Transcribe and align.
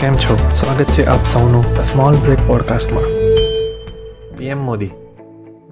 કેમ 0.00 0.14
છો? 0.14 0.34
સ્વાગત 0.54 0.84
છે 0.84 1.04
આપ 1.04 1.22
સૌનું 1.32 1.64
સ્મોલ 1.82 2.16
બ્રેક 2.16 2.40
પોડકાસ્ટમાં 2.46 3.04
પીએમ 4.36 4.58
મોદી, 4.58 4.92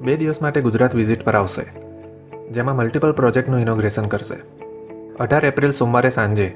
બે 0.00 0.16
દિવસ 0.16 0.40
માટે 0.42 0.60
ગુજરાત 0.60 0.94
વિઝિટ 0.94 1.24
પર 1.24 1.36
આવશે, 1.36 1.64
જેમાં 2.50 2.76
મલ્ટિપલ 2.76 3.12
પ્રોજેક્ટનું 3.12 3.60
ઇનોગ્રેશન 3.60 4.06
કરશે. 4.06 4.38
અઢાર 5.20 5.44
એપ્રિલ 5.44 5.72
સોમવારે 5.72 6.10
સાંજે 6.10 6.46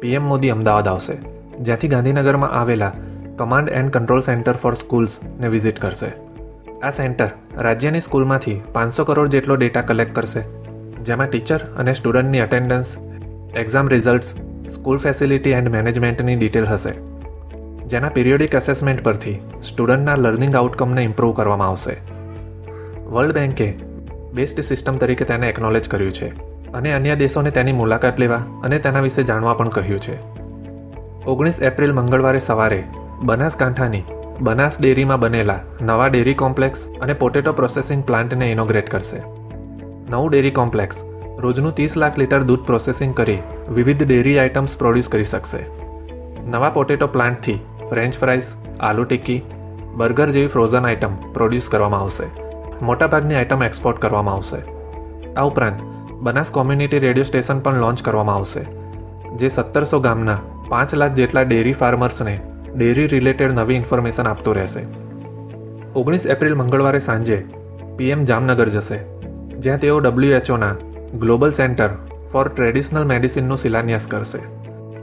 પીએમ 0.00 0.22
મોદી 0.22 0.50
અમદાવાદ 0.50 0.88
આવશે, 0.88 1.16
જ્યાંથી 1.60 1.88
ગાંધીનગરમાં 1.88 2.50
આવેલા 2.50 2.92
command 3.38 3.68
and 3.68 3.90
control 3.90 4.20
centre 4.20 4.52
for 4.52 4.74
સ્કૂલ્સને 4.74 5.48
visit 5.48 5.78
કરશે. 5.78 6.10
આ 6.82 6.90
સેન્ટર 6.90 7.30
રાજ્યની 7.58 8.00
સ્કૂલમાંથી 8.00 8.62
પાંચસો 8.72 9.04
કરોડ 9.04 9.28
જેટલો 9.28 9.56
ડેટા 9.56 9.82
કલેક્ટ 9.82 10.14
કરશે, 10.14 10.42
જેમાં 11.02 11.28
ટીચર 11.28 11.64
અને 11.78 11.94
સ્ટુડન્ટની 11.94 12.40
attendance 12.40 12.96
exam 13.56 13.88
results 13.88 14.34
school 14.70 14.96
facility 14.96 15.50
and 15.50 15.68
મેનેજમેન્ટની 15.68 16.36
ડિટેલ 16.36 16.66
હશે. 16.66 16.92
જેના 17.86 18.08
પિરિયોડિક 18.08 18.54
એસેસમેન્ટ 18.54 19.04
પરથી 19.04 19.40
સ્ટુડન્ટના 19.62 20.16
લર્નિંગ 20.16 20.56
આઉટકમને 20.56 21.02
ઇમ્પ્રૂવ 21.02 21.32
કરવામાં 21.32 21.68
આવશે. 21.68 21.96
વર્લ્ડ 23.06 23.34
બેન્કે 23.34 23.78
બેસ્ટ 24.32 24.60
સિસ્ટમ 24.60 24.96
તરીકે 24.96 25.24
તેને 25.24 25.48
એકનોલેજ 25.48 25.88
કર્યું 25.88 26.12
છે 26.12 26.28
અને 26.72 26.92
અન્ય 26.92 27.16
દેશોને 27.16 27.50
તેની 27.50 27.72
મુલાકાત 27.72 28.20
લેવા 28.20 28.36
અને 28.36 28.78
તેના 28.78 29.00
વિશે 29.00 29.22
જાણવા 29.22 29.54
પણ 29.54 29.68
કહ્યું 29.68 30.00
છે. 30.00 30.16
ઓગણીસ 31.24 31.62
એપ્રિલ 31.62 31.92
મંગળવારે 31.92 32.38
સવારે 32.38 32.84
બનાસકાંઠાની 33.22 34.02
બનાસ 34.40 34.80
ડેરીમાં 34.80 35.20
બનેલા 35.20 35.60
નવા 35.82 36.06
ડેરી 36.06 36.34
કોમ્પ્લેક્સ 36.34 36.88
અને 37.02 37.12
પોટેટો 37.12 37.52
પ્રોસેસિંગ 37.52 38.04
પ્લાન્ટને 38.04 38.52
ઇનોગ્રેટ 38.52 38.90
કરશે. 38.90 39.16
નવું 40.10 40.30
ડેરી 40.30 40.50
કોમ્પ્લેક્સ 40.50 41.04
રોજનું 41.38 41.74
ત્રીસ 41.76 41.94
લાખ 42.00 42.18
લીટર 42.20 42.44
દૂધ 42.48 42.62
પ્રોસેસિંગ 42.68 43.12
કરી 43.14 43.40
વિવિધ 43.76 44.02
ડેરી 44.02 44.36
આઇટમ્સ 44.42 44.76
પ્રોડ્યુસ 44.80 45.08
કરી 45.14 45.28
શકશે. 45.32 45.60
નવા 46.52 46.70
potato 46.76 47.08
પ્લાન્ટથી 47.14 47.58
French 47.90 48.14
fries 48.20 48.48
aloo 48.80 49.04
tikki, 49.04 49.40
burger 49.98 50.30
જેવી 50.36 50.52
ફ્રોઝન 50.54 50.88
આઇટમ 50.90 51.18
પ્રોડ્યુસ 51.34 51.68
કરવામાં 51.68 52.06
આવશે. 52.06 52.26
મોટાભાગની 52.82 53.38
આઇટમ 53.40 53.66
એક્સપોર્ટ 53.68 54.00
કરવામાં 54.04 54.38
આવશે. 54.38 54.60
આ 55.36 55.46
ઉપરાંત 55.50 55.84
બનાસ 56.20 56.52
કોમ્યુનિટી 56.56 57.02
રેડિયો 57.06 57.28
સ્ટેશન 57.30 57.60
પણ 57.60 57.84
લોન્ચ 57.84 58.02
કરવામાં 58.08 58.40
આવશે, 58.40 58.62
જે 59.36 59.48
સત્તરસો 59.48 60.00
ગામના 60.00 60.40
પાંચ 60.70 60.96
લાખ 61.00 61.14
જેટલા 61.20 61.44
ડેરી 61.44 61.76
ફાર્મર્સને 61.82 62.34
ડેરી 62.76 63.06
રિલેટેડ 63.14 63.56
નવી 63.60 63.78
ઇન્ફોર્મેશન 63.82 64.32
આપતું 64.32 64.58
રહેશે. 64.60 64.82
ઓગણીસ 65.94 66.26
એપ્રિલ 66.34 66.58
મંગળવારે 66.62 67.04
સાંજે 67.10 67.38
પીએમ 67.98 68.24
જામનગર 68.24 68.68
જશે, 68.68 68.98
જ્યાં 69.62 69.82
તેઓ 69.84 70.00
ડબ્લ્યુએચઓના 70.00 70.74
ગ્લોબલ 71.14 71.50
સેન્ટર 71.50 71.88
ફોર 72.32 72.48
ટ્રેડિશનલ 72.48 73.04
મેડિસિનનો 73.04 73.56
શિલાન્યાસ 73.56 74.08
કરશે. 74.08 74.38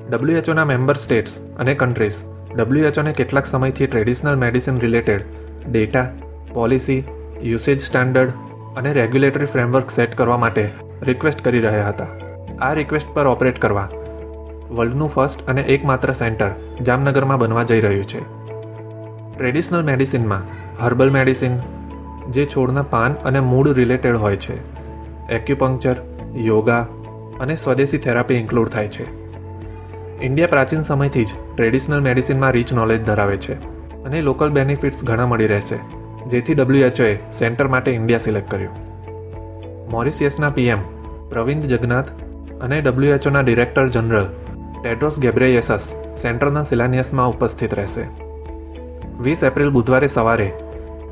ડબ્લ્યુએચઓના 0.10 0.66
મેમ્બર 0.66 0.96
સ્ટેટ્સ 0.96 1.40
અને 1.40 1.74
કન્ટ્રીઝ, 1.74 2.24
ડબ્લ્યુએચઓને 2.56 3.14
કેટલાક 3.14 3.46
સમયથી 3.46 3.88
traditional 3.88 4.36
medicine 4.36 4.80
related 4.80 5.22
data, 5.72 6.08
policy, 6.54 7.04
usage 7.42 7.82
standard 7.82 8.30
અને 8.78 8.94
રેગ્યુલેટરી 8.94 9.46
ફ્રેમવર્ક 9.46 9.92
સેટ 9.92 10.16
કરવા 10.16 10.38
માટે 10.38 10.70
રિક્વેસ્ટ 11.02 11.42
કરી 11.42 11.60
રહ્યા 11.60 11.88
હતા. 11.88 12.08
આ 12.62 12.74
રિક્વેસ્ટ 12.74 13.08
પર 13.14 13.28
ઓપરેટ 13.28 13.60
કરવા 13.60 13.90
વર્લ્ડનું 14.72 15.10
ફર્સ્ટ 15.10 15.48
અને 15.48 15.62
એકમાત્ર 15.62 16.12
સેન્ટર 16.12 16.50
જામનગરમાં 16.82 17.40
બનવા 17.40 17.64
જઈ 17.64 17.80
રહ્યું 17.80 18.04
છે. 18.04 18.22
ટ્રેડિશનલ 19.38 19.84
મેડિસિનમાં 19.84 20.42
હર્બલ 20.84 21.12
મેડિસિન, 21.12 21.58
જે 22.30 22.46
છોડના 22.46 22.82
પાન 22.82 23.14
અને 23.14 23.40
મૂળ 23.40 23.74
રિલેટેડ 23.74 24.16
હોય 24.16 24.36
છે. 24.36 24.83
એક્યુપંક્ચર, 25.30 25.96
યોગા 26.36 26.82
અને 27.40 27.56
સ્વદેશી 27.56 27.98
થેરાપી 27.98 28.34
ઇન્ક્લુડ 28.34 28.70
થાય 28.70 28.88
છે. 28.88 29.06
ઇન્ડિયા 30.22 30.48
પ્રાચીન 30.48 30.82
સમયથી 30.82 31.26
જ 31.26 31.32
ટ્રેડિશનલ 31.56 32.02
મેડિસિનમાં 32.02 32.52
રીચ 32.52 32.74
નોલેજ 32.74 33.04
ધરાવે 33.04 33.38
છે 33.38 33.54
અને 34.04 34.22
લોકલ 34.22 34.50
બેનિફિટ્સ 34.50 35.06
ઘણા 35.06 35.26
મળી 35.26 35.48
રહેશે, 35.48 35.78
જેથી 36.28 36.54
ડબ્લ્યુએચઓએ 36.54 37.20
સેન્ટર 37.32 37.68
માટે 37.68 37.92
ઇન્ડિયા 37.92 38.18
સિલેક્ટ 38.18 38.52
કર્યું. 38.52 38.76
મોરિસિયસના 39.92 40.50
પીએમ 40.50 40.80
પ્રવિંદ 41.30 41.64
જગન્નાથ 41.64 42.12
અને 42.62 42.82
ડબ્લ્યુએચઓના 42.82 43.42
ડિરેક્ટર 43.42 43.88
જનરલ 43.88 44.28
ટેડ્રોસ 44.84 45.20
ગેબ્રેયસસ 45.20 45.96
સેન્ટરના 46.18 46.64
શિલાન્યાસમાં 46.64 47.30
ઉપસ્થિત 47.30 47.74
રહેશે. 47.74 48.08
વીસ 49.20 49.44
એપ્રિલ 49.44 49.70
બુધવારે 49.70 50.08
સવારે 50.08 50.54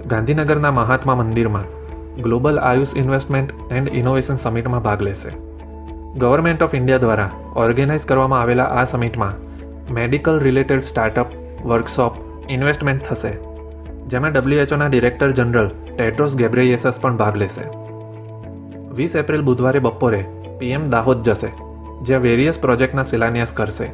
ગાંધીનગરના 0.08 0.72
મહાત્મા 0.72 1.16
મંદિરમાં 1.16 1.64
global 2.20 2.58
Ayush 2.60 2.98
investment 3.02 3.54
and 3.72 3.94
innovation 4.00 4.42
સમિટમાં 4.44 4.84
ભાગ 4.88 5.02
લેશે. 5.08 5.32
ગવર્મેન્ટ 6.22 6.66
ઓફ 6.66 6.76
ઇન્ડિયા 6.80 7.04
દ્વારા 7.06 7.30
ઓર્ગેનાઇઝ 7.64 8.08
કરવામાં 8.10 8.42
આવેલા 8.42 8.70
આ 8.80 8.86
સમિટમાં 8.86 9.40
medical 9.98 10.40
related 10.46 10.84
startup 10.90 11.30
workshop 11.70 12.20
investment 12.50 13.08
થશે, 13.08 13.34
જેમાં 14.12 14.34
ડબ્લ્યુએચઓના 14.36 14.90
ડિરેક્ટર 14.92 15.32
જનરલ 15.40 15.70
ટેડ્રોસ 15.96 16.36
ગેબ્રેયસસ 16.42 17.00
પણ 17.02 17.18
ભાગ 17.22 17.36
લેશે. 17.44 17.66
વીસ 18.98 19.16
એપ્રિલ 19.22 19.44
બુધવારે 19.50 19.80
બપોરે 19.88 20.22
પીએમ 20.60 20.90
દાહોદ 20.96 21.24
જશે, 21.28 21.52
જ્યાં 22.06 22.26
વેરિયસ 22.28 22.60
પ્રોજેક્ટના 22.66 23.08
શિલાન્યાસ 23.12 23.54
કરશે 23.54 23.88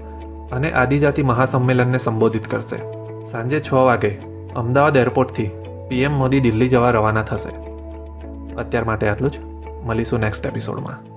અને 0.58 0.70
આદિજાતિ 0.82 1.28
મહાસંમેલનને 1.32 2.00
સંબોધિત 2.08 2.48
કરશે. 2.54 2.82
સાંજે 3.32 3.60
છ 3.60 3.72
વાગે 3.90 4.12
અમદાવાદ 4.56 5.02
એરપોર્ટથી 5.06 5.50
પીએમ 5.90 6.14
મોદી 6.22 6.44
દિલ્હી 6.46 6.72
જવા 6.74 6.92
રવાના 6.98 7.28
થશે. 7.32 7.52
અત્યાર 8.58 8.84
માટે 8.84 9.10
આટલું 9.10 9.32
જ. 9.32 9.40
મળીશું 9.84 10.20
નેક્સ્ટ 10.20 10.46
એપિસોડમાં 10.46 11.17